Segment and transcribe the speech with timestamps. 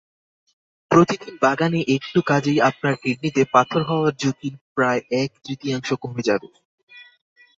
[0.91, 6.47] প্রতিদিন বাগানে একটু কাজেই আপনার কিডনিতে পাথর হওয়ার ঝুঁকি প্রায় এক-তৃতীয়াংশ কমে যাবে।